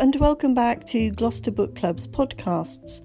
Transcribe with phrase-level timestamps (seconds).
[0.00, 3.02] and welcome back to Gloucester Book Club's podcasts.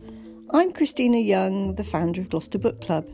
[0.51, 3.05] I'm Christina Young, the founder of Gloucester Book Club.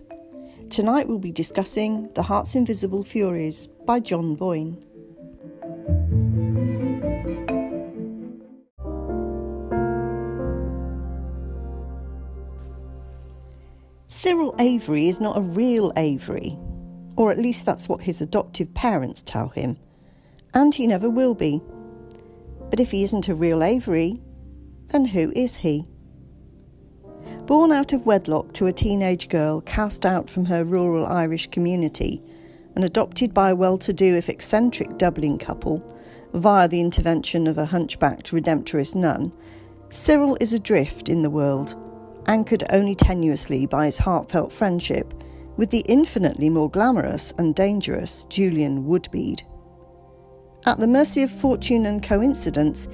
[0.70, 4.78] Tonight we'll be discussing The Heart's Invisible Furies by John Boyne.
[14.06, 16.56] Cyril Avery is not a real Avery,
[17.16, 19.76] or at least that's what his adoptive parents tell him,
[20.54, 21.64] and he never will be.
[22.72, 24.22] But if he isn't a real Avery,
[24.88, 25.86] then who is he?
[27.46, 32.22] Born out of wedlock to a teenage girl cast out from her rural Irish community
[32.76, 35.86] and adopted by a well to do, if eccentric, Dublin couple
[36.34, 39.34] via the intervention of a hunchbacked redemptorist nun,
[39.90, 41.76] Cyril is adrift in the world,
[42.28, 45.14] anchored only tenuously by his heartfelt friendship
[45.58, 49.44] with the infinitely more glamorous and dangerous Julian Woodbead.
[50.64, 52.88] At the mercy of fortune and coincidence,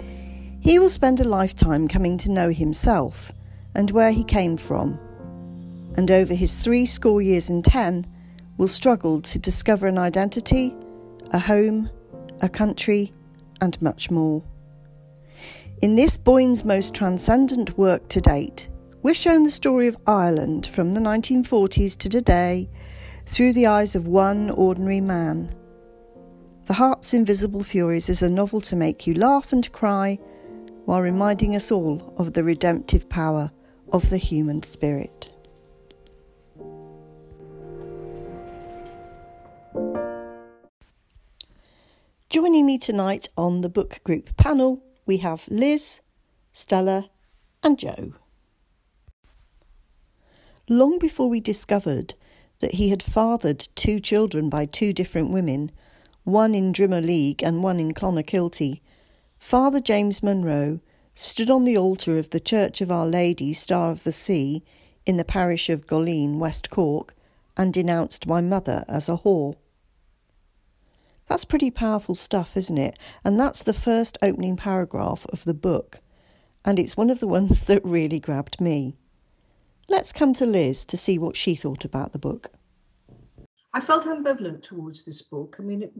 [0.62, 3.34] he will spend a lifetime coming to know himself
[3.76, 4.98] and where he came from,
[5.98, 8.06] and over his three score years and ten,
[8.58, 10.74] will struggle to discover an identity,
[11.32, 11.90] a home,
[12.42, 13.14] a country,
[13.60, 14.42] and much more.
[15.82, 18.70] In this Boyne's most transcendent work to date,
[19.04, 22.70] we're shown the story of Ireland from the 1940s to today
[23.26, 25.54] through the eyes of one ordinary man
[26.68, 30.20] the Heart's Invisible Furies is a novel to make you laugh and cry
[30.84, 33.52] while reminding us all of the redemptive power
[33.94, 35.30] of the human spirit.
[42.30, 46.02] Joining me tonight on the book group panel, we have Liz,
[46.52, 47.10] Stella,
[47.64, 48.12] and Joe.
[50.68, 52.16] Long before we discovered
[52.60, 55.72] that he had fathered two children by two different women,
[56.28, 58.82] one in Drimoleague and one in Clonakilty,
[59.40, 60.82] Father James Monroe
[61.14, 64.62] stood on the altar of the Church of Our Lady, Star of the Sea,
[65.06, 67.16] in the parish of Goleen, West Cork,
[67.56, 69.56] and denounced my mother as a whore.
[71.28, 73.00] That's pretty powerful stuff, isn't it?
[73.24, 76.02] And that's the first opening paragraph of the book,
[76.66, 78.98] and it's one of the ones that really grabbed me.
[79.88, 82.52] Let's come to Liz to see what she thought about the book.
[83.74, 85.58] I felt ambivalent towards this book.
[85.60, 85.94] I mean, it,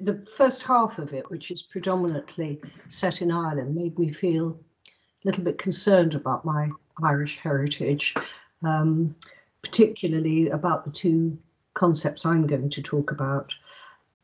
[0.00, 4.90] the first half of it, which is predominantly set in Ireland, made me feel a
[5.24, 6.70] little bit concerned about my
[7.02, 8.14] Irish heritage,
[8.62, 9.14] um,
[9.62, 11.38] particularly about the two
[11.74, 13.54] concepts I'm going to talk about.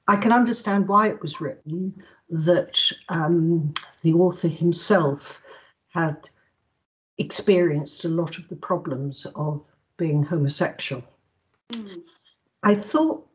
[0.09, 1.95] I can understand why it was written,
[2.29, 3.73] that um,
[4.03, 5.41] the author himself
[5.89, 6.29] had
[7.19, 11.05] experienced a lot of the problems of being homosexual.
[11.71, 12.03] Mm.
[12.63, 13.27] I thought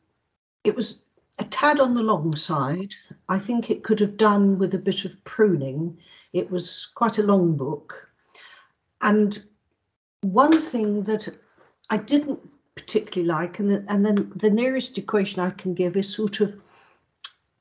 [0.64, 1.04] it was
[1.40, 2.94] a tad on the long side.
[3.30, 5.98] I think it could have done with a bit of pruning.
[6.34, 8.10] It was quite a long book.
[9.02, 9.44] And
[10.22, 11.28] one thing that
[11.90, 12.40] I didn't
[12.76, 16.56] particularly like, and, the, and then the nearest equation I can give is sort of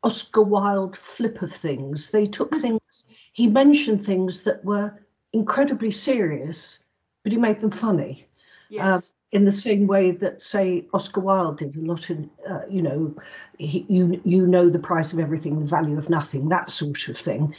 [0.02, 2.10] Oscar Wilde flip of things.
[2.10, 2.60] They took mm.
[2.60, 4.94] things, he mentioned things that were
[5.32, 6.80] incredibly serious,
[7.22, 8.28] but he made them funny.
[8.68, 8.84] Yes.
[8.84, 12.80] Um, in the same way that, say, Oscar Wilde did a lot in, uh, you
[12.80, 13.14] know,
[13.58, 17.18] he, you you know the price of everything, the value of nothing, that sort of
[17.18, 17.54] thing.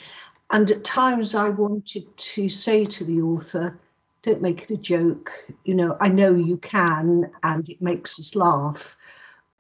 [0.52, 3.78] And at times, I wanted to say to the author,
[4.22, 5.32] "Don't make it a joke.
[5.66, 8.96] You know, I know you can, and it makes us laugh."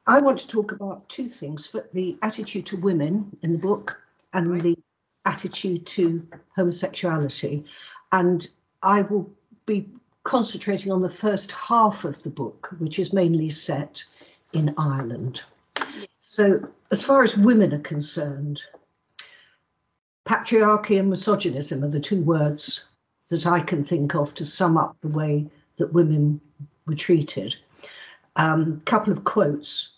[0.07, 4.01] I want to talk about two things: for the attitude to women in the book,
[4.33, 4.77] and the
[5.25, 6.25] attitude to
[6.55, 7.65] homosexuality.
[8.13, 8.47] And
[8.81, 9.29] I will
[9.65, 9.89] be
[10.27, 14.03] concentrating on the first half of the book, which is mainly set
[14.51, 15.41] in Ireland.
[16.19, 16.59] So,
[16.91, 18.61] as far as women are concerned,
[20.27, 22.89] patriarchy and misogynism are the two words
[23.29, 26.41] that I can think of to sum up the way that women
[26.85, 27.55] were treated.
[28.35, 29.93] A um, couple of quotes.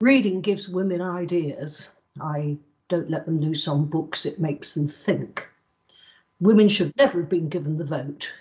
[0.00, 1.90] Reading gives women ideas.
[2.22, 2.56] I
[2.88, 5.46] don't let them loose on books, it makes them think.
[6.40, 8.32] Women should never have been given the vote.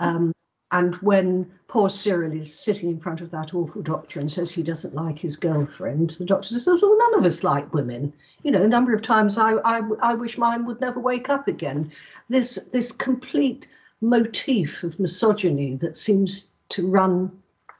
[0.00, 0.32] Um,
[0.74, 4.62] and when poor Cyril is sitting in front of that awful doctor and says he
[4.62, 8.12] doesn't like his girlfriend, the doctor says, "Oh, none of us like women."
[8.42, 11.46] You know, a number of times I, I, I wish mine would never wake up
[11.46, 11.92] again.
[12.28, 13.68] This this complete
[14.00, 17.30] motif of misogyny that seems to run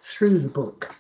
[0.01, 0.95] through the book.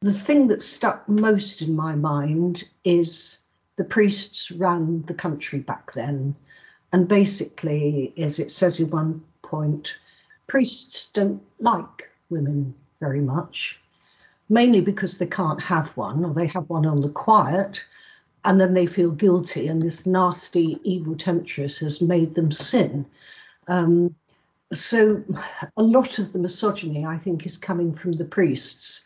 [0.00, 3.38] The thing that stuck most in my mind is
[3.76, 6.34] the priests ran the country back then,
[6.92, 9.22] and basically, as it says in one
[9.52, 9.98] point
[10.46, 13.78] priests don't like women very much,
[14.48, 17.84] mainly because they can't have one or they have one on the quiet.
[18.44, 23.06] and then they feel guilty, and this nasty, evil temptress has made them sin.
[23.68, 24.14] Um,
[24.72, 25.22] so,
[25.76, 29.04] a lot of the misogyny, I think, is coming from the priests.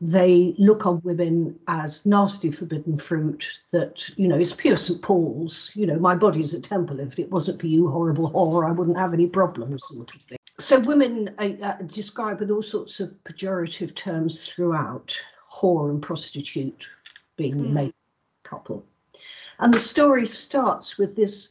[0.00, 5.02] They look on women as nasty forbidden fruit that, you know, it's pure St.
[5.02, 5.72] Paul's.
[5.74, 7.00] You know, my body's a temple.
[7.00, 10.38] If it wasn't for you, horrible whore, I wouldn't have any problems, sort of thing.
[10.58, 15.18] So, women are, are described with all sorts of pejorative terms throughout
[15.50, 16.88] whore and prostitute
[17.36, 17.62] being mm.
[17.64, 17.94] the main
[18.42, 18.84] couple.
[19.58, 21.50] And the story starts with this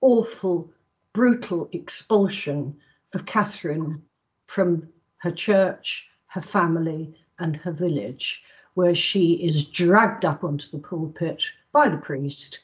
[0.00, 0.70] awful,
[1.12, 2.76] brutal expulsion
[3.12, 4.02] of Catherine
[4.46, 4.88] from
[5.18, 8.42] her church, her family, and her village,
[8.74, 11.42] where she is dragged up onto the pulpit
[11.72, 12.60] by the priest,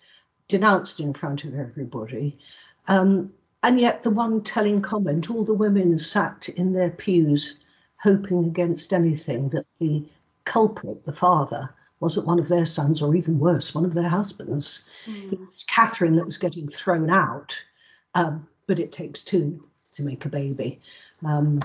[0.49, 2.39] denounced in front of everybody.
[2.89, 3.29] Um,
[3.63, 7.57] and yet, the one telling comment all the women sat in their pews,
[7.97, 10.05] hoping against anything that the
[10.45, 11.69] culprit, the father,
[12.01, 14.85] wasn't one of their sons, or even worse, one of their husbands.
[15.07, 15.35] Mm.
[15.35, 17.55] It was Catherine that was getting thrown out,
[18.15, 19.63] um, but it takes two
[19.93, 20.81] to make a baby.
[21.25, 21.61] Um,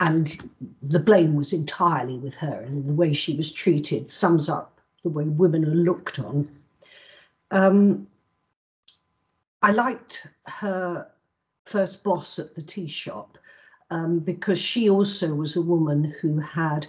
[0.00, 0.50] and
[0.82, 5.08] the blame was entirely with her, and the way she was treated sums up the
[5.08, 6.48] way women are looked on.
[7.50, 8.06] Um,
[9.62, 11.10] I liked her
[11.66, 13.38] first boss at the tea shop
[13.90, 16.86] um, because she also was a woman who had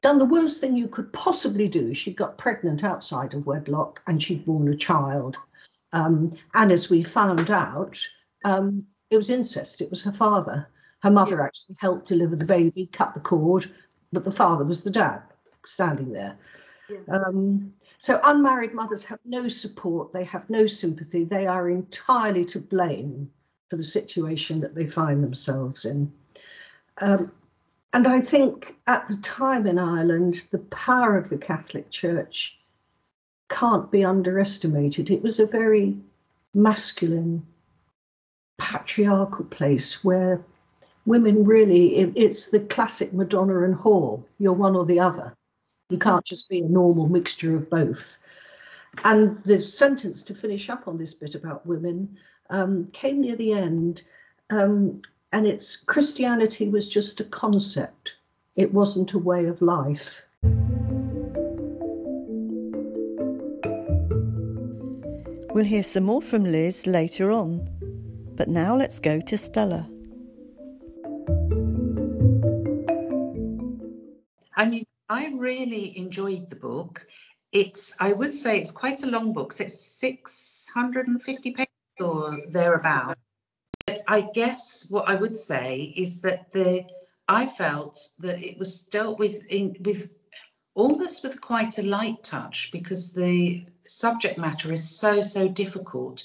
[0.00, 1.92] done the worst thing you could possibly do.
[1.92, 5.36] She got pregnant outside of wedlock and she'd born a child.
[5.92, 7.98] Um, and as we found out,
[8.44, 9.80] um, it was incest.
[9.80, 10.68] It was her father.
[11.00, 13.70] Her mother actually helped deliver the baby, cut the cord,
[14.12, 15.22] but the father was the dad
[15.64, 16.36] standing there.
[16.88, 16.98] Yeah.
[17.08, 22.58] Um, so unmarried mothers have no support, they have no sympathy, they are entirely to
[22.58, 23.30] blame
[23.68, 26.10] for the situation that they find themselves in.
[26.98, 27.30] Um,
[27.92, 32.58] and I think at the time in Ireland, the power of the Catholic Church
[33.48, 35.10] can't be underestimated.
[35.10, 35.96] It was a very
[36.54, 37.46] masculine,
[38.58, 40.44] patriarchal place where
[41.08, 44.22] women really, it, it's the classic Madonna and whore.
[44.38, 45.34] You're one or the other.
[45.88, 48.18] You can't just be a normal mixture of both.
[49.04, 52.14] And the sentence to finish up on this bit about women
[52.50, 54.02] um, came near the end.
[54.50, 55.00] Um,
[55.32, 58.18] and it's Christianity was just a concept,
[58.56, 60.22] it wasn't a way of life.
[65.54, 67.66] We'll hear some more from Liz later on,
[68.36, 69.88] but now let's go to Stella.
[74.58, 77.06] I mean, I really enjoyed the book.
[77.52, 79.52] It's, I would say, it's quite a long book.
[79.52, 81.68] So it's 650 pages
[82.00, 83.20] or thereabouts.
[83.86, 86.84] But I guess what I would say is that the
[87.28, 90.14] I felt that it was dealt with in with
[90.74, 96.24] almost with quite a light touch because the subject matter is so so difficult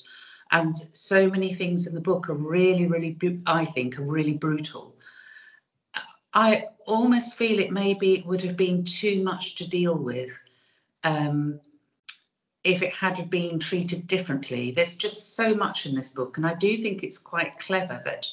[0.51, 4.92] and so many things in the book are really really I think are really brutal.
[6.33, 10.31] I almost feel it maybe it would have been too much to deal with.
[11.03, 11.59] Um,
[12.63, 14.71] if it had been treated differently.
[14.71, 18.27] There's just so much in this book, and I do think it's quite clever that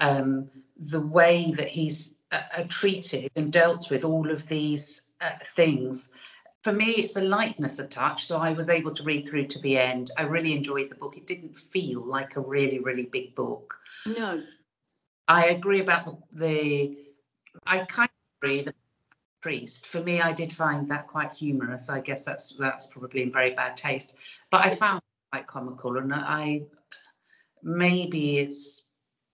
[0.00, 5.30] um, the way that he's uh, uh, treated and dealt with all of these uh,
[5.54, 6.12] things.
[6.62, 9.60] For me, it's a lightness of touch, so I was able to read through to
[9.60, 10.10] the end.
[10.18, 11.16] I really enjoyed the book.
[11.16, 13.76] It didn't feel like a really, really big book.
[14.06, 14.42] No.
[15.28, 16.96] I agree about the, the
[17.66, 18.62] I kind of agree.
[18.62, 18.74] The
[19.40, 19.86] priest.
[19.86, 21.88] For me, I did find that quite humorous.
[21.88, 24.16] I guess that's that's probably in very bad taste,
[24.50, 26.62] but I found it quite comical, and I
[27.62, 28.84] maybe it's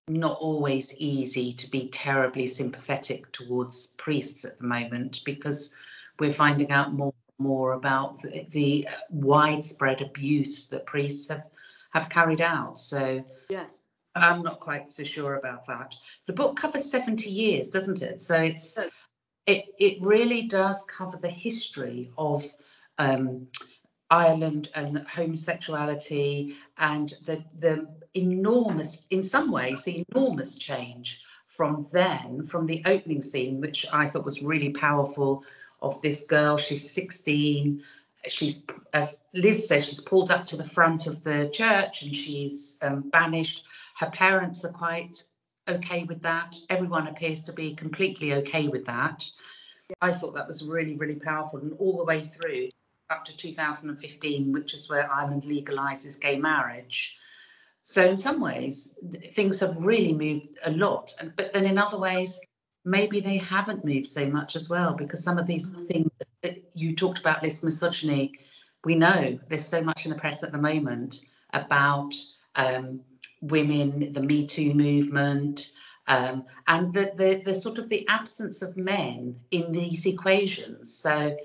[0.09, 5.75] not always easy to be terribly sympathetic towards priests at the moment because
[6.19, 11.45] we're finding out more and more about the, the widespread abuse that priests have
[11.91, 12.79] have carried out.
[12.79, 13.89] So yes.
[14.15, 15.95] I'm not quite so sure about that.
[16.27, 18.21] The book covers 70 years, doesn't it?
[18.21, 18.79] So it's
[19.47, 22.45] it, it really does cover the history of
[22.99, 23.49] um,
[24.11, 32.47] Ireland and homosexuality and the, the enormous, in some ways, the enormous change from then,
[32.47, 35.45] from the opening scene, which I thought was really powerful,
[35.83, 36.57] of this girl.
[36.57, 37.83] She's 16.
[38.27, 42.79] She's, as Liz says, she's pulled up to the front of the church and she's
[42.83, 43.65] um, banished.
[44.05, 45.25] Her parents are quite
[45.67, 46.59] okay with that.
[46.69, 49.25] Everyone appears to be completely okay with that.
[50.03, 52.69] I thought that was really, really powerful, and all the way through
[53.09, 57.17] up to 2015, which is where Ireland legalises gay marriage.
[57.83, 58.99] So in some ways,
[59.33, 62.39] things have really moved a lot, but then in other ways,
[62.85, 66.11] maybe they haven't moved so much as well, because some of these things
[66.43, 68.35] that you talked about, this misogyny,
[68.85, 72.15] we know there's so much in the press at the moment about
[72.57, 73.01] um,
[73.49, 75.73] women, the Me Too movement,
[76.07, 80.95] um, and the, the, the sort of the absence of men in these equations.
[80.95, 81.37] So,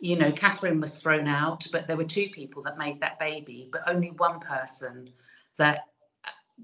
[0.00, 3.68] you know, Catherine was thrown out, but there were two people that made that baby,
[3.72, 5.10] but only one person
[5.56, 5.86] that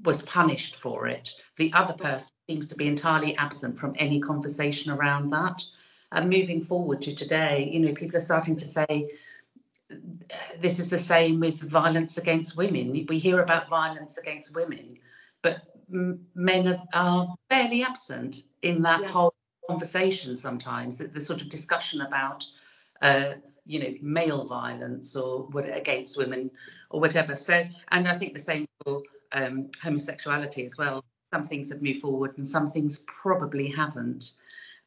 [0.04, 1.30] was punished for it.
[1.56, 5.64] The other person seems to be entirely absent from any conversation around that.
[6.12, 9.10] And moving forward to today, you know, people are starting to say
[10.60, 13.06] this is the same with violence against women.
[13.08, 14.98] We hear about violence against women,
[15.42, 19.08] but men are, are fairly absent in that yeah.
[19.08, 19.34] whole
[19.68, 22.44] conversation sometimes, the, the, sort of discussion about,
[23.02, 23.34] uh,
[23.66, 26.50] you know, male violence or what against women
[26.90, 27.36] or whatever.
[27.36, 31.04] So, and I think the same for um, homosexuality as well.
[31.32, 34.32] Some things have moved forward and some things probably haven't.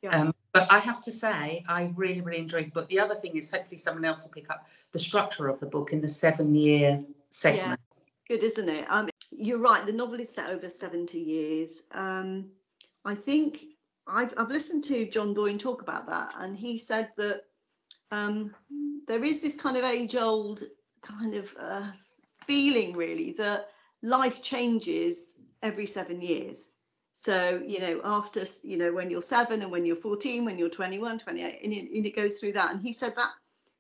[0.03, 0.19] Yeah.
[0.19, 2.89] Um, but I have to say, I really, really enjoyed the book.
[2.89, 5.93] The other thing is, hopefully, someone else will pick up the structure of the book
[5.93, 7.79] in the seven-year segment.
[8.27, 8.85] Yeah, good, isn't it?
[8.91, 9.85] Um, you're right.
[9.85, 11.87] The novel is set over seventy years.
[11.93, 12.51] Um,
[13.05, 13.65] I think
[14.05, 17.45] I've, I've listened to John Boyne talk about that, and he said that
[18.11, 18.53] um,
[19.07, 20.63] there is this kind of age-old
[21.01, 21.87] kind of uh,
[22.45, 23.69] feeling, really, that
[24.01, 26.73] life changes every seven years.
[27.13, 30.69] So, you know, after, you know, when you're seven and when you're 14, when you're
[30.69, 32.71] 21, 28, and it, and it goes through that.
[32.71, 33.29] And he said that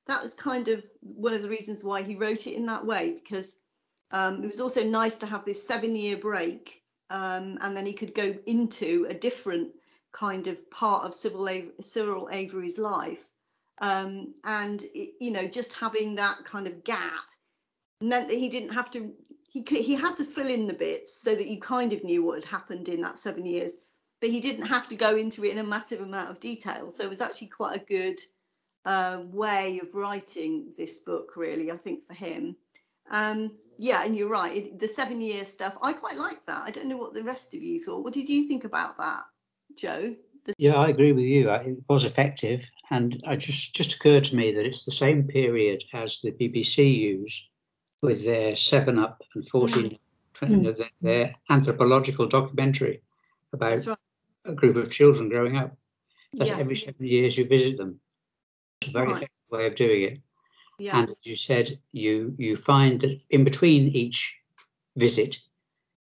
[0.05, 3.13] that was kind of one of the reasons why he wrote it in that way,
[3.13, 3.59] because
[4.11, 6.83] um, it was also nice to have this seven year break.
[7.09, 9.71] Um, and then he could go into a different
[10.11, 13.27] kind of part of Cyril, Cyril Avery's life.
[13.81, 17.25] Um, and, it, you know, just having that kind of gap
[17.99, 19.13] meant that he didn't have to
[19.53, 22.43] he he had to fill in the bits so that you kind of knew what
[22.43, 23.81] had happened in that seven years,
[24.19, 26.89] but he didn't have to go into it in a massive amount of detail.
[26.89, 28.19] So it was actually quite a good
[28.83, 31.71] uh, way of writing this book, really.
[31.71, 32.55] I think for him.
[33.11, 34.57] Um, yeah, and you're right.
[34.57, 36.63] It, the seven year stuff, I quite like that.
[36.65, 38.03] I don't know what the rest of you thought.
[38.03, 39.21] What did you think about that,
[39.75, 40.15] Joe?
[40.45, 41.49] The- yeah, I agree with you.
[41.51, 45.83] It was effective, and it just just occurred to me that it's the same period
[45.93, 47.43] as the BBC used
[48.03, 49.97] with their Seven Up and 14,
[50.35, 50.77] mm.
[50.77, 53.01] their, their, anthropological documentary
[53.53, 53.97] about right.
[54.45, 55.75] a group of children growing up.
[56.33, 56.57] That's yeah.
[56.57, 57.99] every seven years you visit them.
[58.81, 59.15] It's a very right.
[59.17, 60.19] effective way of doing it.
[60.79, 60.99] Yeah.
[60.99, 64.35] And as you said, you you find that in between each
[64.97, 65.37] visit,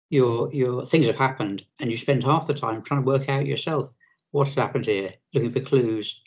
[0.09, 3.47] your your things have happened, and you spend half the time trying to work out
[3.47, 3.93] yourself
[4.31, 6.21] what has happened here, looking for clues.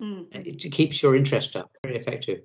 [0.00, 0.26] Mm.
[0.30, 1.70] It, keeps your interest up.
[1.82, 2.40] Very effective.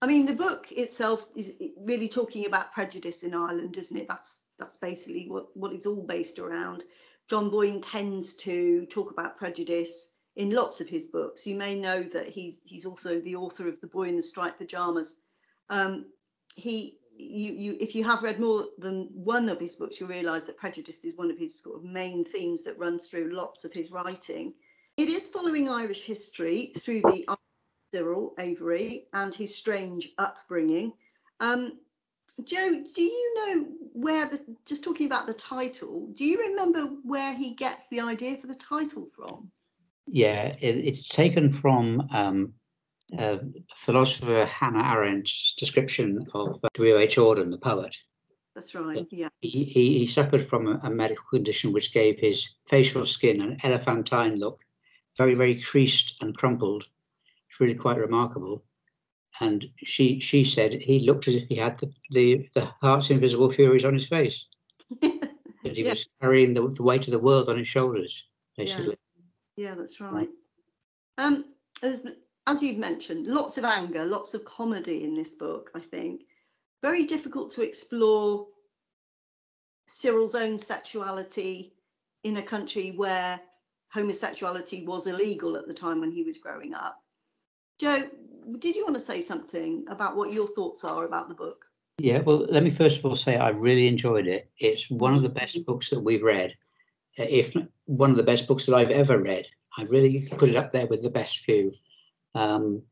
[0.00, 4.08] I mean, the book itself is really talking about prejudice in Ireland, isn't it?
[4.08, 6.84] That's that's basically what, what it's all based around.
[7.28, 11.46] John Boyne tends to talk about prejudice in lots of his books.
[11.46, 14.58] You may know that he's he's also the author of The Boy in the Striped
[14.58, 15.20] Pajamas.
[15.68, 16.06] Um,
[16.54, 20.44] he you you if you have read more than one of his books, you realise
[20.44, 23.72] that prejudice is one of his sort of main themes that runs through lots of
[23.72, 24.54] his writing.
[24.96, 27.24] It is following Irish history through the
[27.92, 30.92] Cyril Avery and his strange upbringing.
[31.40, 31.78] Um,
[32.44, 37.34] Joe, do you know where the, just talking about the title, do you remember where
[37.34, 39.50] he gets the idea for the title from?
[40.06, 42.54] Yeah, it, it's taken from um,
[43.16, 43.38] uh,
[43.74, 47.16] philosopher Hannah Arendt's description of uh, W.H.
[47.16, 47.96] Auden, the poet.
[48.54, 49.28] That's right, yeah.
[49.40, 53.56] He, he, he suffered from a, a, medical condition which gave his facial skin an
[53.62, 54.60] elephantine look,
[55.16, 56.88] very, very creased and crumpled
[57.60, 58.64] really quite remarkable.
[59.40, 63.50] And she she said he looked as if he had the the, the heart's invisible
[63.50, 64.46] furies on his face.
[65.00, 65.90] that he yeah.
[65.90, 68.96] was carrying the, the weight of the world on his shoulders, basically.
[69.56, 70.28] Yeah, yeah that's right.
[71.18, 71.44] Um,
[71.82, 72.06] as
[72.46, 75.70] as you've mentioned, lots of anger, lots of comedy in this book.
[75.74, 76.22] I think
[76.82, 78.46] very difficult to explore
[79.88, 81.74] Cyril's own sexuality
[82.24, 83.40] in a country where
[83.92, 87.02] homosexuality was illegal at the time when he was growing up.
[87.78, 88.08] Joe,
[88.58, 91.64] did you want to say something about what your thoughts are about the book?
[91.98, 94.50] Yeah, well, let me first of all say I really enjoyed it.
[94.58, 96.54] It's one of the best books that we've read,
[97.18, 97.54] uh, if
[97.86, 99.46] one of the best books that I've ever read.
[99.76, 101.72] I really put it up there with the best few.
[102.34, 102.82] Um,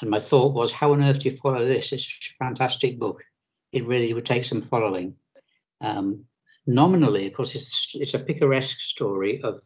[0.00, 1.92] and my thought was, how on earth do you follow this?
[1.92, 3.22] It's a fantastic book.
[3.72, 5.14] It really would take some following.
[5.80, 6.24] Um,
[6.66, 9.60] nominally, of course, it's, it's a picaresque story of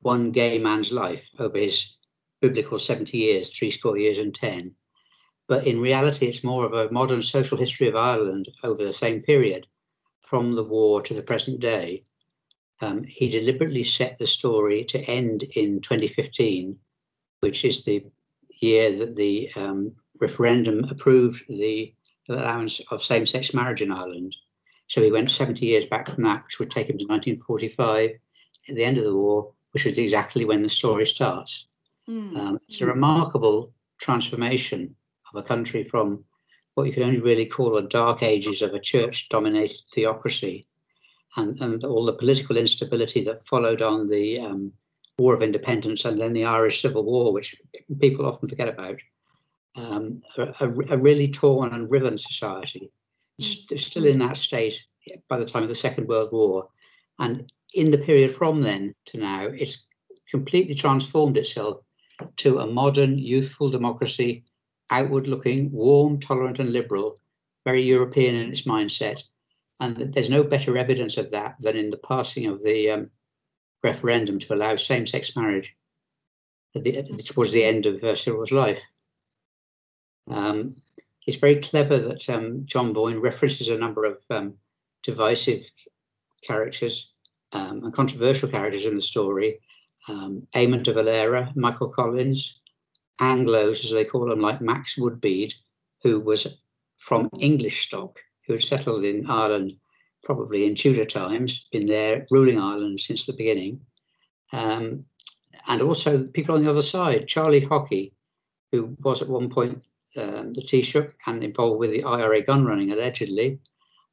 [0.00, 1.97] one gay man's life over his
[2.40, 4.74] biblical 70 years, three score years and 10.
[5.46, 9.22] But in reality, it's more of a modern social history of Ireland over the same
[9.22, 9.66] period,
[10.20, 12.04] from the war to the present day.
[12.80, 16.78] Um, he deliberately set the story to end in 2015,
[17.40, 18.04] which is the
[18.60, 21.94] year that the um, referendum approved the
[22.28, 24.36] allowance of same-sex marriage in Ireland.
[24.86, 28.10] So he went 70 years back from that, which would take him to 1945,
[28.68, 31.66] at the end of the war, which is exactly when the story starts.
[32.08, 32.36] Mm.
[32.36, 34.94] Um, it's a remarkable transformation
[35.32, 36.24] of a country from
[36.74, 40.66] what you can only really call the dark ages of a church dominated theocracy
[41.36, 44.72] and, and all the political instability that followed on the um,
[45.18, 47.56] War of Independence and then the Irish Civil War, which
[48.00, 48.98] people often forget about.
[49.76, 52.90] Um, a, a, really torn and riven society.
[53.38, 54.84] It's still in that state
[55.28, 56.68] by the time of the Second World War.
[57.20, 59.86] And in the period from then to now, it's
[60.30, 61.80] completely transformed itself
[62.36, 64.44] to a modern, youthful democracy,
[64.90, 67.18] outward looking, warm, tolerant, and liberal,
[67.64, 69.22] very European in its mindset.
[69.80, 73.10] And there's no better evidence of that than in the passing of the um,
[73.82, 75.74] referendum to allow same sex marriage
[76.74, 76.92] the,
[77.24, 78.80] towards the end of uh, Cyril's life.
[80.28, 80.76] Um,
[81.26, 84.54] it's very clever that um, John Boyne references a number of um,
[85.02, 85.70] divisive
[86.42, 87.12] characters
[87.52, 89.60] um, and controversial characters in the story.
[90.08, 92.58] Um, Eamon de Valera, Michael Collins,
[93.20, 95.54] Anglos, as they call them, like Max Woodbead,
[96.02, 96.58] who was
[96.96, 99.76] from English stock, who had settled in Ireland
[100.24, 103.80] probably in Tudor times, been there ruling Ireland since the beginning.
[104.52, 105.04] Um,
[105.68, 108.12] and also people on the other side, Charlie Haughey,
[108.72, 109.82] who was at one point
[110.16, 113.60] um, the Taoiseach and involved with the IRA gun running allegedly,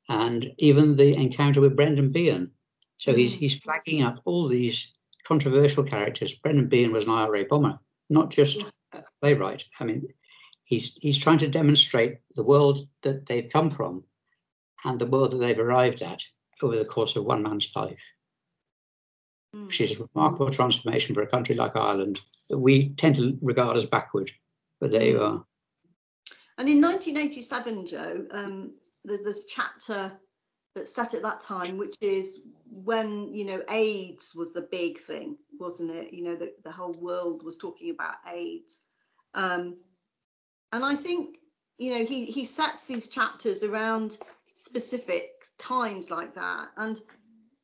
[0.10, 2.52] and even the encounter with Brendan Behan.
[2.98, 3.18] So mm.
[3.18, 4.94] he's he's flagging up all these
[5.26, 6.36] controversial characters.
[6.36, 7.80] Brendan Behan was an IRA bomber,
[8.10, 8.64] not just
[8.94, 9.64] a playwright.
[9.80, 10.08] I mean,
[10.64, 14.04] he's he's trying to demonstrate the world that they've come from
[14.84, 16.22] and the world that they've arrived at
[16.62, 18.04] over the course of one man's life.
[19.56, 19.68] Mm.
[19.68, 23.78] Which is a remarkable transformation for a country like Ireland that we tend to regard
[23.78, 24.32] as backward,
[24.80, 25.46] but there you are.
[26.58, 28.72] And in 1987, Joe, um,
[29.04, 30.18] there's this chapter
[30.76, 35.38] that's set at that time, which is when you know AIDS was the big thing,
[35.58, 36.14] wasn't it?
[36.14, 38.86] You know, the, the whole world was talking about AIDS,
[39.34, 39.78] um,
[40.72, 41.38] and I think
[41.78, 44.20] you know he he sets these chapters around
[44.54, 47.00] specific times like that, and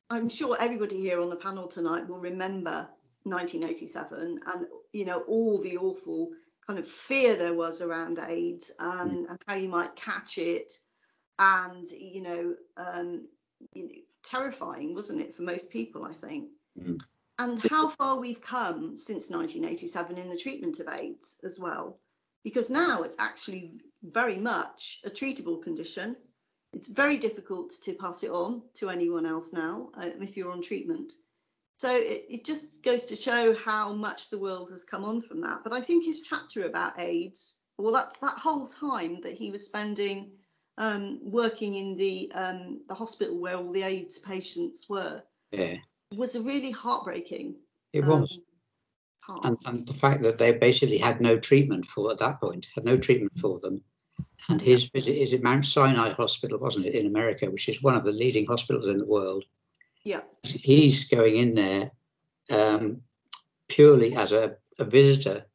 [0.10, 2.90] I'm sure everybody here on the panel tonight will remember
[3.24, 6.32] 1987 and you know all the awful
[6.68, 9.30] kind of fear there was around AIDS and, mm.
[9.30, 10.72] and how you might catch it,
[11.42, 13.28] and you know, um,
[13.74, 16.06] you know, terrifying, wasn't it, for most people?
[16.06, 16.50] I think.
[16.80, 17.00] Mm.
[17.40, 22.00] And how far we've come since 1987 in the treatment of AIDS as well,
[22.44, 26.16] because now it's actually very much a treatable condition.
[26.74, 30.62] It's very difficult to pass it on to anyone else now uh, if you're on
[30.62, 31.14] treatment.
[31.78, 35.42] So it, it, just goes to show how much the world has come on from
[35.42, 35.62] that.
[35.64, 39.66] But I think his chapter about AIDS, well, that's that whole time that he was
[39.66, 40.30] spending
[40.78, 45.76] um, working in the um, the hospital where all the AIDS patients were, yeah,
[46.16, 47.56] was a really heartbreaking.
[47.94, 48.40] It was.
[49.30, 52.68] Um, and, and the fact that they basically had no treatment for at that point,
[52.74, 53.82] had no treatment for them.
[54.50, 57.96] And his visit is at Mount Sinai Hospital, wasn't it, in America, which is one
[57.96, 59.44] of the leading hospitals in the world.
[60.04, 60.22] Yeah.
[60.44, 61.92] He's going in there
[62.50, 63.02] um,
[63.68, 65.46] purely as a, a, visitor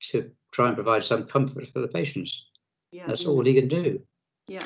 [0.00, 2.48] to try and provide some comfort for the patients.
[2.90, 3.06] Yeah.
[3.06, 4.02] That's all he can do.
[4.48, 4.64] Yeah.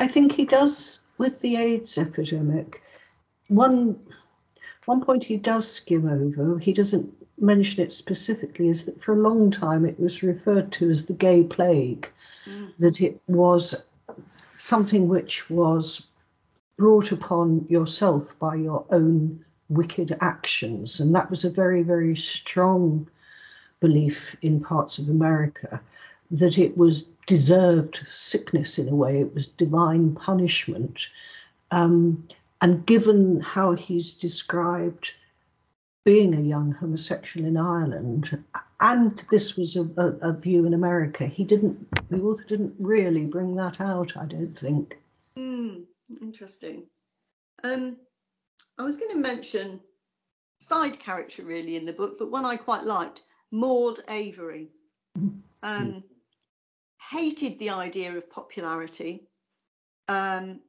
[0.00, 2.82] I think he does with the AIDS epidemic.
[3.48, 3.98] One
[4.86, 9.20] one point he does skim over, he doesn't mention it specifically, is that for a
[9.20, 12.10] long time it was referred to as the gay plague,
[12.46, 12.76] mm.
[12.78, 13.76] that it was
[14.58, 16.06] something which was
[16.76, 20.98] brought upon yourself by your own wicked actions.
[20.98, 23.08] And that was a very, very strong
[23.78, 25.80] belief in parts of America
[26.32, 31.06] that it was deserved sickness in a way, it was divine punishment.
[31.70, 32.26] Um,
[32.60, 35.12] and given how he's described
[36.04, 38.42] being a young homosexual in Ireland,
[38.80, 43.24] and this was a, a, a, view in America, he didn't, the author didn't really
[43.24, 44.98] bring that out, I don't think.
[45.36, 45.84] Mm.
[46.20, 46.84] Interesting.
[47.64, 47.96] Um,
[48.78, 49.80] I was going to mention
[50.60, 54.68] side character really in the book, but one I quite liked, Maud Avery.
[55.62, 56.02] Um,
[57.12, 59.28] hated the idea of popularity.
[60.08, 60.60] Um,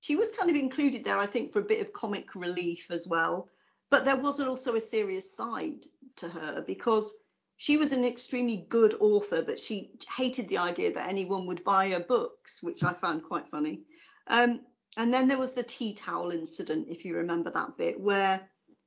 [0.00, 3.06] she was kind of included there, I think, for a bit of comic relief as
[3.06, 3.48] well.
[3.90, 5.84] But there was also a serious side
[6.16, 7.14] to her because
[7.56, 11.90] she was an extremely good author, but she hated the idea that anyone would buy
[11.90, 13.82] her books, which I found quite funny.
[14.26, 14.60] Um,
[14.96, 18.40] and then there was the tea towel incident, if you remember that bit, where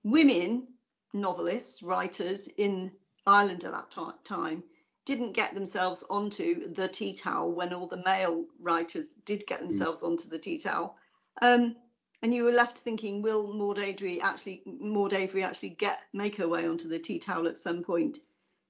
[0.03, 0.67] women
[1.13, 2.91] novelists, writers in
[3.25, 3.91] Ireland at that
[4.25, 4.63] time
[5.05, 10.01] didn't get themselves onto the tea towel when all the male writers did get themselves
[10.01, 10.07] mm.
[10.07, 10.95] onto the tea towel.
[11.41, 11.75] Um,
[12.21, 16.47] and you were left thinking, will Maud Avery actually Maud Avery actually get make her
[16.47, 18.19] way onto the tea towel at some point?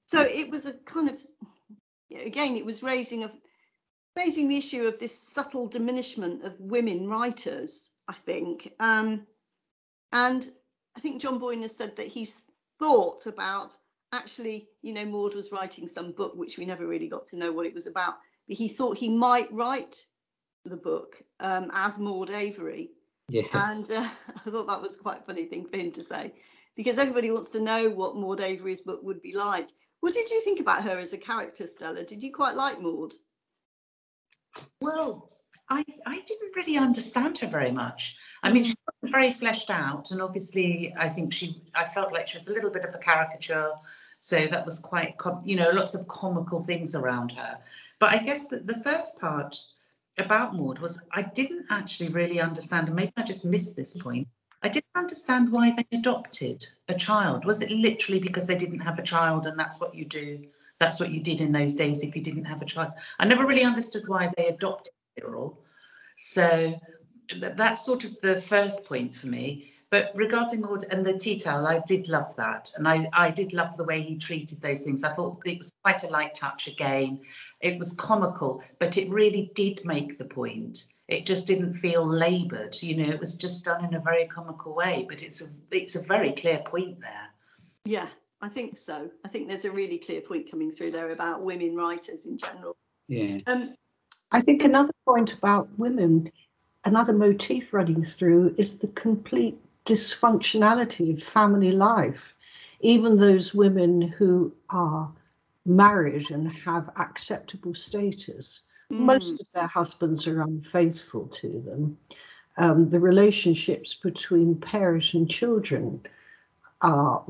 [0.06, 1.22] So it was a kind of
[2.14, 3.34] again, it was raising of
[4.16, 8.72] raising the issue of this subtle diminishment of women writers, I think.
[8.80, 9.26] Um,
[10.12, 10.48] and
[10.96, 12.46] I think John Boyne has said that he's
[12.78, 13.76] thought about
[14.14, 17.52] actually, you know, Maud was writing some book which we never really got to know
[17.52, 18.14] what it was about,
[18.48, 20.04] but he thought he might write
[20.64, 22.90] the book um, as Maud Avery.
[23.28, 23.42] Yeah.
[23.52, 24.08] And uh,
[24.46, 26.32] I thought that was quite a funny thing for him to say
[26.76, 29.68] because everybody wants to know what Maud Avery's book would be like.
[30.00, 32.04] What did you think about her as a character, Stella?
[32.04, 33.14] Did you quite like Maud?
[34.80, 35.30] Well,
[35.68, 38.16] I, I didn't really understand her very much.
[38.42, 42.28] I mean, she was very fleshed out, and obviously, I think she, I felt like
[42.28, 43.70] she was a little bit of a caricature.
[44.24, 47.58] So that was quite, you know, lots of comical things around her.
[47.98, 49.54] But I guess that the first part
[50.16, 54.26] about Maud was I didn't actually really understand, and maybe I just missed this point.
[54.62, 57.44] I didn't understand why they adopted a child.
[57.44, 60.42] Was it literally because they didn't have a child and that's what you do?
[60.78, 62.92] That's what you did in those days if you didn't have a child.
[63.18, 65.60] I never really understood why they adopted Cyril.
[66.16, 66.80] So
[67.42, 69.73] that's sort of the first point for me.
[69.94, 72.68] But regarding Maud and the tea towel, I did love that.
[72.76, 75.04] And I, I did love the way he treated those things.
[75.04, 77.20] I thought it was quite a light touch again.
[77.60, 80.86] It was comical, but it really did make the point.
[81.06, 82.74] It just didn't feel laboured.
[82.82, 85.94] You know, it was just done in a very comical way, but it's a it's
[85.94, 87.28] a very clear point there.
[87.84, 88.08] Yeah,
[88.42, 89.08] I think so.
[89.24, 92.76] I think there's a really clear point coming through there about women writers in general.
[93.06, 93.42] Yeah.
[93.46, 93.76] Um,
[94.32, 96.32] I think another point about women,
[96.84, 102.34] another motif running through is the complete dysfunctionality of family life.
[102.80, 105.10] Even those women who are
[105.66, 108.60] married and have acceptable status,
[108.92, 108.98] mm.
[108.98, 111.96] most of their husbands are unfaithful to them.
[112.56, 116.00] Um, the relationships between parent and children
[116.82, 117.24] are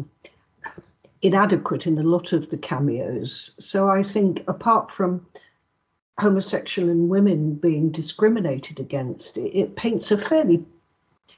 [1.22, 3.52] inadequate in a lot of the cameos.
[3.58, 5.26] So I think, apart from
[6.18, 10.62] homosexual and women being discriminated against, it, it paints a fairly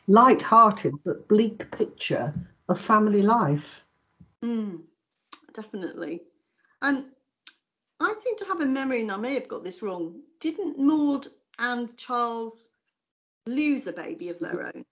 [0.08, 2.32] light-hearted but bleak picture
[2.68, 3.82] of family life.
[4.44, 4.80] Mm,
[5.52, 6.22] definitely.
[6.82, 7.04] And
[8.00, 10.20] I seem to have a memory, and I may have got this wrong.
[10.40, 11.26] Didn't Maud
[11.58, 12.68] and Charles
[13.46, 14.84] lose a baby of their own?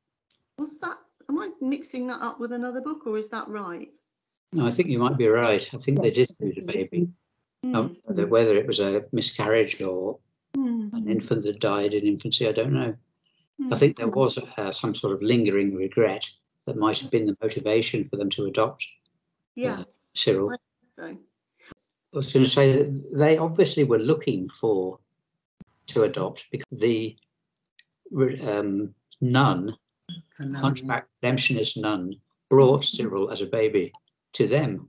[0.59, 0.97] Was that?
[1.29, 3.91] Am I mixing that up with another book, or is that right?
[4.53, 5.69] No, I think you might be right.
[5.75, 6.03] I think yes.
[6.03, 7.09] they did lose a baby.
[7.65, 7.75] Mm.
[7.75, 10.19] Um, whether it was a miscarriage or
[10.57, 10.93] mm.
[10.93, 12.95] an infant that died in infancy, I don't know.
[13.61, 13.73] Mm.
[13.73, 16.29] I think there was uh, some sort of lingering regret
[16.67, 18.87] that might have been the motivation for them to adopt
[19.55, 19.81] yeah.
[19.81, 20.57] Uh, Cyril.
[20.99, 21.17] I
[22.13, 24.99] was going to say that they obviously were looking for
[25.89, 27.17] to adopt because the
[28.47, 29.77] um, nun,
[30.39, 32.15] hunchback redemptionist nun,
[32.49, 33.93] brought Cyril as a baby
[34.35, 34.89] to them.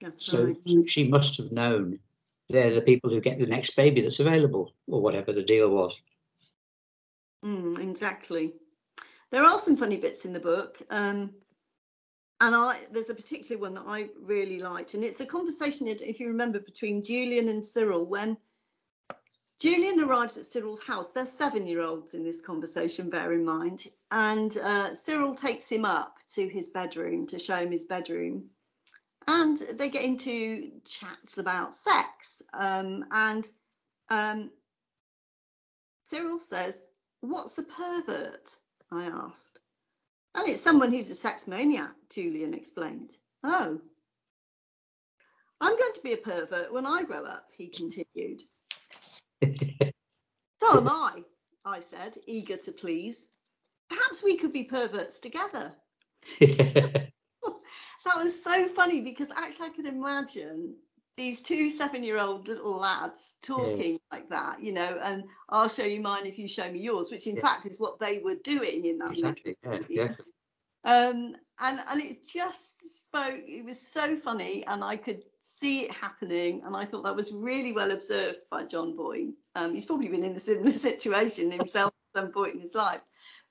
[0.00, 0.88] That's so right.
[0.88, 1.98] she must have known
[2.48, 6.00] they're the people who get the next baby that's available, or whatever the deal was.
[7.44, 8.54] Mm, exactly.
[9.30, 10.80] There are some funny bits in the book.
[10.90, 11.30] Um,
[12.40, 16.18] and I there's a particular one that I really liked, and it's a conversation, if
[16.20, 18.36] you remember, between Julian and Cyril when
[19.60, 21.12] Julian arrives at Cyril's house.
[21.12, 26.48] They're seven-year-olds in this conversation, bear in mind, and uh, Cyril takes him up to
[26.48, 28.50] his bedroom to show him his bedroom,
[29.28, 33.48] and they get into chats about sex, um, and
[34.10, 34.50] um,
[36.02, 36.88] Cyril says
[37.24, 38.54] What's a pervert?
[38.92, 39.58] I asked.
[40.34, 43.12] And it's someone who's a sex maniac, Julian explained.
[43.42, 43.80] Oh.
[45.58, 48.42] I'm going to be a pervert when I grow up, he continued.
[50.60, 51.22] so am I,
[51.64, 53.38] I said, eager to please.
[53.88, 55.72] Perhaps we could be perverts together.
[56.40, 57.10] that
[58.16, 60.76] was so funny because actually I could imagine
[61.16, 63.98] these two seven-year-old little lads talking yeah.
[64.10, 67.26] like that, you know, and I'll show you mine if you show me yours, which
[67.26, 67.42] in yeah.
[67.42, 69.56] fact is what they were doing in that exactly.
[69.64, 69.86] movie.
[69.90, 70.14] Yeah,
[70.84, 73.42] Um, and and it just spoke.
[73.46, 76.62] It was so funny, and I could see it happening.
[76.64, 79.34] And I thought that was really well observed by John Boyne.
[79.54, 83.02] Um, he's probably been in a similar situation himself at some point in his life,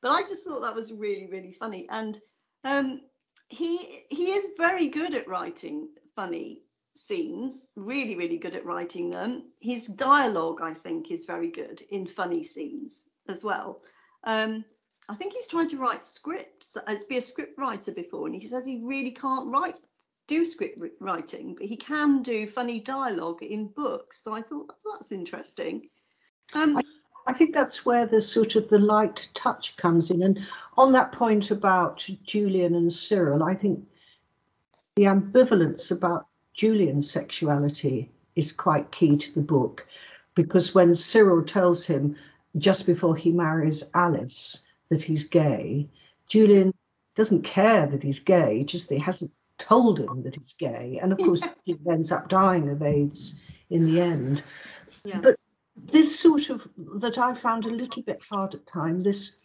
[0.02, 1.88] but I just thought that was really really funny.
[1.90, 2.18] And
[2.66, 3.02] um,
[3.48, 3.78] he
[4.10, 6.63] he is very good at writing funny
[6.96, 9.44] scenes, really, really good at writing them.
[9.60, 13.82] His dialogue, I think, is very good in funny scenes as well.
[14.24, 14.64] Um,
[15.10, 18.48] I think he's trying to write scripts, uh, be a script writer before, and he
[18.48, 19.76] says he really can't write,
[20.28, 24.24] do script writing, but he can do funny dialogue in books.
[24.24, 25.90] So I thought oh, that's interesting.
[26.54, 26.82] Um, I,
[27.28, 30.24] I think that's where the sort of the light touch comes in.
[30.24, 33.86] And on that point about Julian and Cyril, I think
[34.96, 39.88] the ambivalence about Julian's sexuality is quite key to the book
[40.36, 42.16] because when Cyril tells him
[42.58, 45.88] just before he marries Alice that he's gay,
[46.28, 46.74] Julian
[47.16, 51.00] doesn't care that he's gay, just that he hasn't told him that he's gay.
[51.02, 53.36] And of course, he ends up dying of AIDS
[53.70, 54.44] in the end.
[55.04, 55.20] Yeah.
[55.20, 55.36] But
[55.76, 56.68] this sort of
[57.00, 59.36] that I found a little bit hard at time, this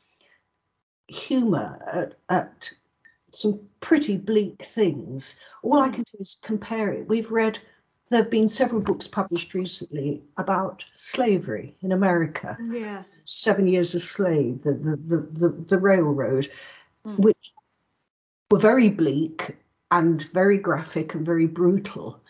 [1.09, 2.71] humour at, at
[3.31, 5.37] some pretty bleak things.
[5.63, 5.95] All I hmm.
[5.95, 7.09] can do is compare it.
[7.09, 7.59] We've read,
[8.11, 12.57] there have been several books published recently about slavery in America.
[12.71, 13.23] Yes.
[13.27, 16.49] Seven Years a Slave, the, the, the, the, the railroad,
[17.07, 17.19] mm.
[17.19, 17.53] which
[18.51, 19.57] were very bleak
[19.91, 22.21] and very graphic and very brutal.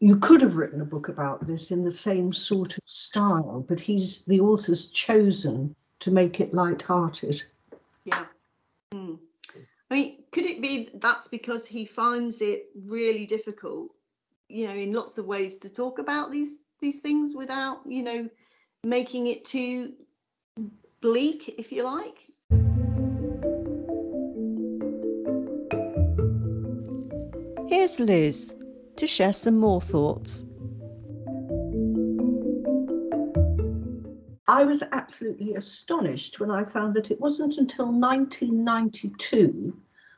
[0.00, 3.80] You could have written a book about this in the same sort of style, but
[3.80, 7.42] he's the author's chosen to make it light-hearted.
[8.04, 8.24] Yeah.
[8.92, 9.18] Mm.
[9.90, 13.90] I mean, could it be that's because he finds it really difficult,
[14.48, 18.28] you know, in lots of ways to talk about these these things without, you know,
[18.84, 19.94] making it too
[21.00, 22.26] bleak, if you like?
[27.68, 28.54] Here's Liz
[28.96, 30.44] to share some more thoughts.
[34.48, 39.76] I was absolutely astonished when I found that it wasn't until 1992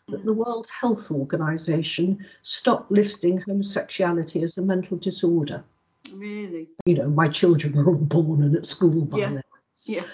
[0.09, 5.64] that the World Health Organization stopped listing homosexuality as a mental disorder.
[6.14, 6.69] Really?
[6.87, 9.31] You know, my children were all born and at school by yeah.
[9.31, 9.43] then.
[9.83, 10.05] Yeah.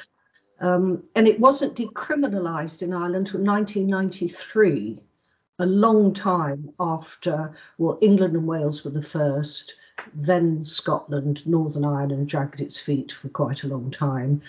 [0.61, 4.99] Um, and it wasn't decriminalised in Ireland until 1993,
[5.59, 9.75] a long time after, well, England and Wales were the first,
[10.15, 14.41] then Scotland, Northern Ireland dragged its feet for quite a long time.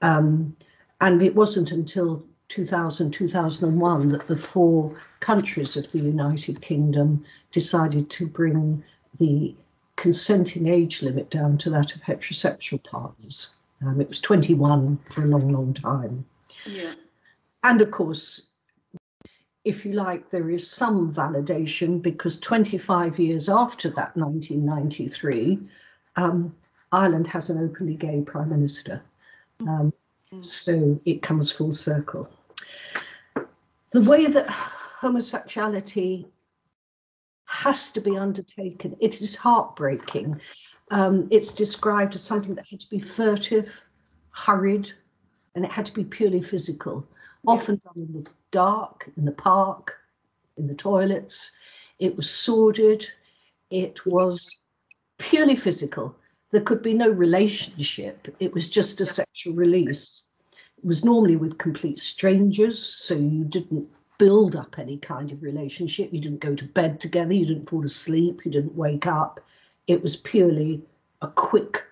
[0.00, 0.56] Um,
[1.00, 8.10] and it wasn't until 2000, 2001 that the four countries of the United Kingdom decided
[8.10, 8.82] to bring
[9.18, 9.54] the
[9.96, 13.50] consenting age limit down to that of heterosexual partners.
[13.82, 16.24] Um, it was 21 for a long, long time.
[16.66, 16.94] Yeah.
[17.64, 18.42] And of course,
[19.64, 25.58] if you like, there is some validation because 25 years after that 1993,
[26.16, 26.54] um,
[26.90, 29.02] Ireland has an openly gay prime minister.
[29.60, 29.92] Um,
[30.40, 32.28] so it comes full circle.
[33.90, 36.26] The way that homosexuality
[37.44, 40.40] has to be undertaken, it is heartbreaking.
[40.90, 43.84] Um, it's described as something that had to be furtive,
[44.30, 44.90] hurried,
[45.54, 47.06] and it had to be purely physical,
[47.46, 49.98] often done in the dark, in the park,
[50.56, 51.50] in the toilets.
[51.98, 53.08] It was sordid.
[53.70, 54.62] It was
[55.18, 56.14] purely physical.
[56.52, 58.34] There could be no relationship.
[58.38, 60.26] It was just a sexual release.
[60.78, 63.88] It was normally with complete strangers, so you didn't
[64.18, 66.12] build up any kind of relationship.
[66.12, 67.32] You didn't go to bed together.
[67.32, 68.44] You didn't fall asleep.
[68.44, 69.40] You didn't wake up.
[69.86, 70.82] It was purely
[71.22, 71.82] a quick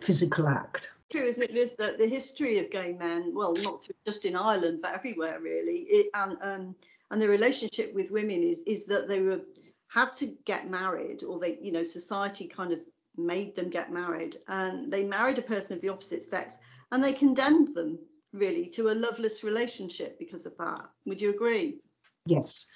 [0.00, 4.24] physical act true, isn't it, Liz, that the history of gay men, well, not just
[4.24, 6.74] in Ireland, but everywhere really, it, and um,
[7.10, 9.40] and the relationship with women is is that they were
[9.88, 12.78] had to get married, or they, you know, society kind of
[13.16, 16.58] made them get married, and they married a person of the opposite sex,
[16.92, 17.98] and they condemned them
[18.32, 20.88] really to a loveless relationship because of that.
[21.06, 21.78] Would you agree?
[22.26, 22.66] Yes.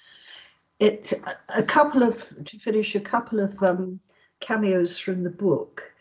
[0.79, 1.13] It
[1.55, 3.99] a couple of to finish a couple of um,
[4.41, 5.94] cameos from the book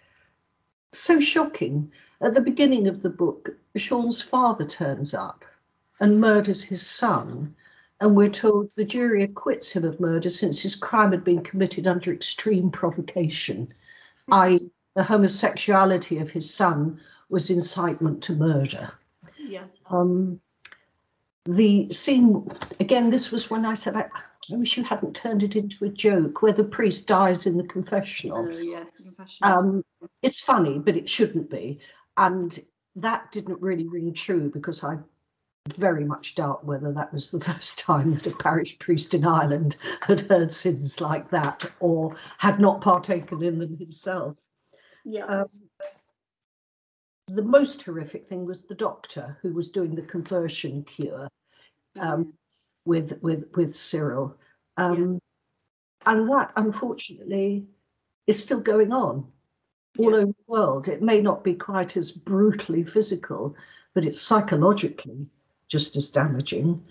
[0.98, 1.90] so shocking.
[2.20, 5.44] At the beginning of the book, Sean's father turns up
[6.00, 7.54] and murders his son,
[8.00, 11.86] and we're told the jury acquits him of murder since his crime had been committed
[11.86, 13.72] under extreme provocation,
[14.32, 18.92] i.e., the homosexuality of his son was incitement to murder.
[19.38, 19.64] Yeah.
[19.90, 20.40] Um,
[21.46, 22.48] the scene
[22.80, 23.10] again.
[23.10, 26.42] This was when I said I, I wish you hadn't turned it into a joke
[26.42, 28.46] where the priest dies in the confessional.
[28.48, 29.58] Oh, yes, the confessional.
[29.58, 29.84] Um,
[30.22, 31.80] it's funny, but it shouldn't be.
[32.16, 32.58] And
[32.96, 34.98] that didn't really ring true because I
[35.76, 39.76] very much doubt whether that was the first time that a parish priest in Ireland
[40.02, 44.38] had heard sins like that or had not partaken in them himself.
[45.04, 45.24] Yeah.
[45.24, 45.46] Um,
[47.28, 51.28] the most horrific thing was the doctor who was doing the conversion cure.
[51.98, 52.34] Um,
[52.84, 54.36] with with with Cyril,
[54.76, 55.20] um,
[56.06, 56.12] yeah.
[56.12, 57.66] and that unfortunately
[58.26, 59.26] is still going on
[59.98, 60.18] all yeah.
[60.18, 60.88] over the world.
[60.88, 63.56] It may not be quite as brutally physical,
[63.94, 65.26] but it's psychologically
[65.68, 66.82] just as damaging.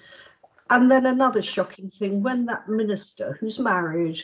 [0.69, 4.23] And then another shocking thing when that minister who's married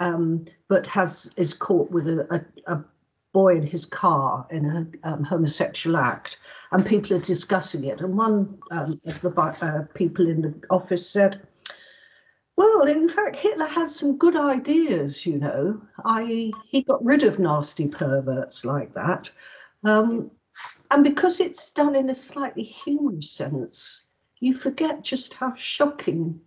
[0.00, 2.26] um, but has is caught with a,
[2.66, 2.84] a, a
[3.32, 6.38] boy in his car in a um, homosexual act,
[6.72, 8.00] and people are discussing it.
[8.00, 11.46] And one um, of the uh, people in the office said,
[12.60, 17.38] well, in fact, Hitler had some good ideas, you know, i.e., he got rid of
[17.38, 19.30] nasty perverts like that.
[19.82, 20.30] Um,
[20.90, 24.02] and because it's done in a slightly humorous sense,
[24.40, 26.38] you forget just how shocking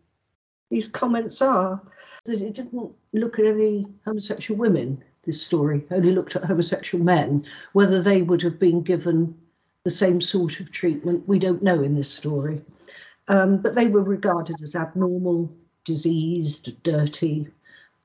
[0.69, 1.81] these comments are.
[2.25, 7.43] That it didn't look at any homosexual women, this story, only looked at homosexual men.
[7.71, 9.35] Whether they would have been given
[9.83, 12.61] the same sort of treatment, we don't know in this story.
[13.29, 15.51] Um, but they were regarded as abnormal,
[15.83, 17.47] diseased, dirty.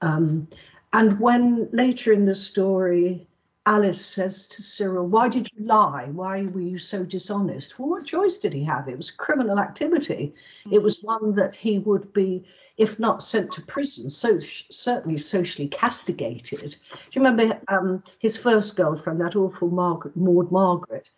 [0.00, 0.48] Um,
[0.92, 3.26] and when later in the story,
[3.66, 6.06] Alice says to Cyril, Why did you lie?
[6.12, 7.78] Why were you so dishonest?
[7.78, 8.88] Well, what choice did he have?
[8.88, 10.32] It was criminal activity.
[10.64, 10.74] Mm-hmm.
[10.74, 12.44] It was one that he would be,
[12.78, 16.76] if not sent to prison, so certainly socially castigated.
[16.90, 21.10] Do you remember um, his first girlfriend, that awful Margaret, Maud Margaret,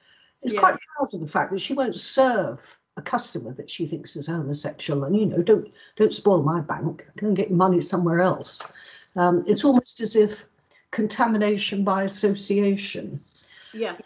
[0.43, 0.61] is yes.
[0.61, 4.27] quite proud of the fact that she won't serve a customer that she thinks is
[4.27, 7.07] homosexual and you know don't don't spoil my bank.
[7.17, 8.63] Go and get your money somewhere else.
[9.17, 10.47] Um, it's almost as if
[10.91, 13.21] contamination by association.
[13.73, 13.97] Yeah.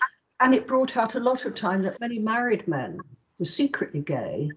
[0.40, 3.01] And it brought out a lot of time that many married men
[3.38, 4.51] were secretly gay.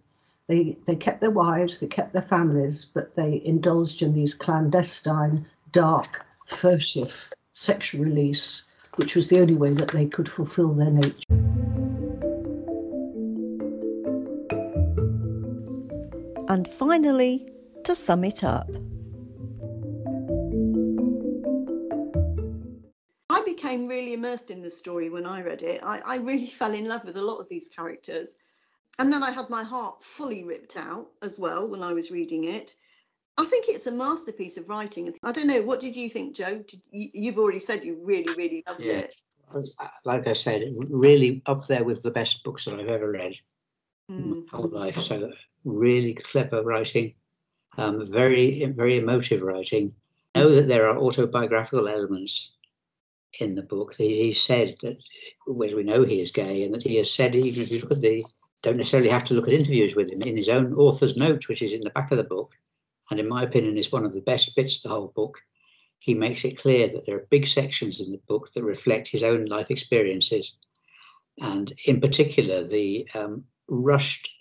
[0.48, 5.46] They they kept their wives they kept their families but they indulged in these clandestine
[5.74, 8.64] dark furtive sexual release
[8.96, 11.67] which was the only way that they could fulfill their nature
[16.50, 17.50] And finally,
[17.84, 18.70] to sum it up.
[23.30, 25.82] I became really immersed in the story when I read it.
[25.84, 28.38] I, I really fell in love with a lot of these characters.
[29.00, 32.46] And then I had my heart fully ripped out as well when I was reading
[32.46, 32.74] it.
[33.38, 35.14] I think it's a masterpiece of writing.
[35.22, 35.62] I don't know.
[35.62, 36.64] What did you think, Joe?
[36.68, 39.06] Did you, you've already said you really, really loved yeah.
[39.06, 39.16] it.
[40.06, 43.36] Like I said, really up there with the best books that I've ever read
[44.12, 44.44] mm.
[44.52, 45.00] my whole life.
[45.00, 45.32] So
[45.68, 47.14] really clever writing,
[47.78, 49.94] um, very very emotive writing.
[50.34, 52.54] I know that there are autobiographical elements
[53.40, 53.96] in the book.
[53.96, 54.98] He, he said that,
[55.46, 57.92] well, we know he is gay, and that he has said even if you look
[57.92, 58.26] at the
[58.64, 61.62] don't necessarily have to look at interviews with him in his own author's note, which
[61.62, 62.54] is in the back of the book,
[63.12, 65.40] and in my opinion is one of the best bits of the whole book.
[66.00, 69.24] He makes it clear that there are big sections in the book that reflect his
[69.24, 70.58] own life experiences,
[71.40, 74.37] and in particular the um, rushed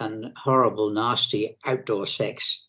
[0.00, 2.66] and horrible, nasty outdoor sex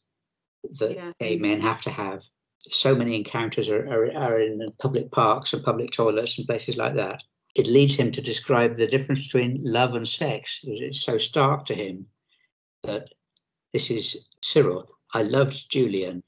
[0.80, 1.12] that yeah.
[1.20, 2.24] gay men have to have.
[2.70, 6.96] So many encounters are, are, are in public parks and public toilets and places like
[6.96, 7.24] that.
[7.56, 10.62] It leads him to describe the difference between love and sex.
[10.63, 12.06] It's so stark to him
[12.84, 13.08] that
[13.74, 14.90] this is Cyril.
[15.13, 16.24] I loved Julian.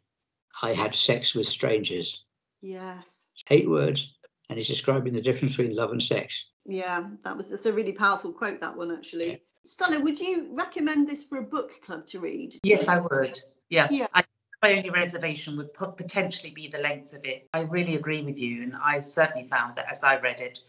[0.61, 2.25] I had sex with strangers.
[2.61, 3.33] Yes.
[3.49, 4.17] Eight words,
[4.49, 6.49] and he's describing the difference between love and sex.
[6.65, 8.61] Yeah, that was it's a really powerful quote.
[8.61, 9.41] That one actually.
[9.63, 9.69] Yeah.
[9.69, 12.55] Stella, would you recommend this for a book club to read?
[12.63, 13.39] Yes, I would.
[13.69, 13.87] Yeah.
[13.91, 14.07] yeah.
[14.13, 14.23] I,
[14.61, 17.47] my only reservation would potentially be the length of it.
[17.53, 20.59] I really agree with you, and I certainly found that as I read it,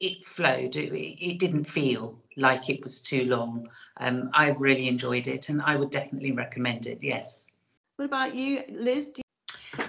[0.00, 0.76] it flowed.
[0.76, 3.68] It, it didn't feel like it was too long.
[3.98, 6.98] Um, I really enjoyed it, and I would definitely recommend it.
[7.02, 7.46] Yes.
[7.96, 9.12] What about you, Liz?
[9.16, 9.22] You...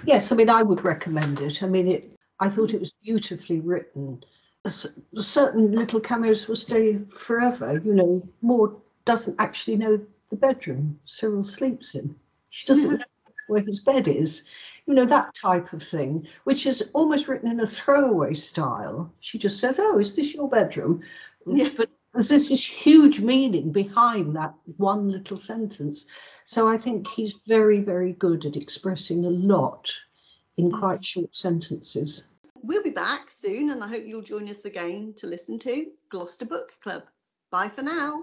[0.04, 1.62] Yes, I mean I would recommend it.
[1.62, 2.12] I mean it.
[2.40, 4.22] I thought it was beautifully written
[4.68, 7.80] certain little cameos will stay forever.
[7.84, 12.14] You know, Maude doesn't actually know the bedroom Cyril sleeps in.
[12.50, 12.98] She doesn't mm.
[12.98, 13.04] know
[13.48, 14.44] where his bed is.
[14.86, 19.12] You know, that type of thing, which is almost written in a throwaway style.
[19.20, 21.02] She just says, Oh, is this your bedroom?
[21.46, 21.68] Yeah.
[21.76, 26.06] But there's this huge meaning behind that one little sentence.
[26.44, 29.90] So I think he's very, very good at expressing a lot
[30.56, 32.24] in quite short sentences.
[32.64, 36.44] We'll be back soon, and I hope you'll join us again to listen to Gloucester
[36.44, 37.02] Book Club.
[37.50, 38.22] Bye for now.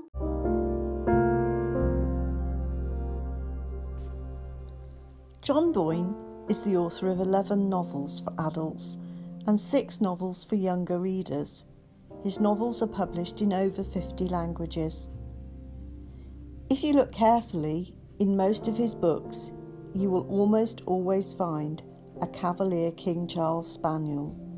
[5.42, 6.16] John Boyne
[6.48, 8.98] is the author of 11 novels for adults
[9.46, 11.66] and six novels for younger readers.
[12.24, 15.10] His novels are published in over 50 languages.
[16.70, 19.52] If you look carefully, in most of his books,
[19.94, 21.84] you will almost always find
[22.22, 24.49] a Cavalier King Charles Spaniel.